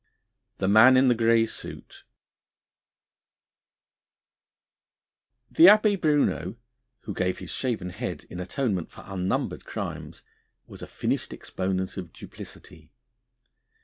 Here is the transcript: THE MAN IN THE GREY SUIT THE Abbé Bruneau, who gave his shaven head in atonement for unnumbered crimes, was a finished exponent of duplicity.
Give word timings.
THE 0.57 0.67
MAN 0.67 0.97
IN 0.97 1.09
THE 1.09 1.13
GREY 1.13 1.45
SUIT 1.45 2.01
THE 5.51 5.67
Abbé 5.67 6.01
Bruneau, 6.01 6.55
who 7.01 7.13
gave 7.13 7.37
his 7.37 7.51
shaven 7.51 7.91
head 7.91 8.23
in 8.27 8.39
atonement 8.39 8.89
for 8.89 9.03
unnumbered 9.05 9.63
crimes, 9.63 10.23
was 10.65 10.81
a 10.81 10.87
finished 10.87 11.33
exponent 11.35 11.97
of 11.97 12.13
duplicity. 12.13 12.89